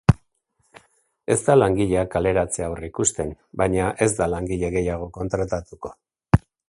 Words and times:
Ez 1.33 1.37
da 1.49 1.55
langileak 1.57 2.09
kaleratzea 2.15 2.69
aurreikusten, 2.69 3.35
baina 3.63 3.91
ez 4.07 4.09
da 4.23 4.29
langile 4.33 4.73
gehiago 4.79 5.11
kontratatuko. 5.21 5.93